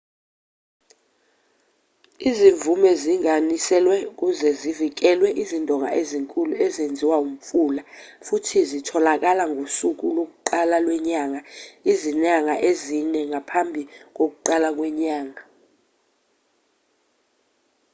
izimvume 2.29 2.89
zinginganiselwe 3.01 3.95
ukuze 4.11 4.49
kuvikelwe 4.63 5.29
izindonga 5.41 5.89
ezinkulu 6.01 6.53
ezenziwa 6.65 7.17
umfula 7.25 7.81
futhi 8.25 8.57
zitholakala 8.69 9.43
ngokusuku 9.51 10.05
lokuqala 10.15 10.75
lwenyanga 10.85 11.39
izinyanga 11.91 12.55
ezine 12.69 13.19
ngaphambi 13.29 13.81
kokuqala 14.15 14.67
kwenyanga 14.77 15.41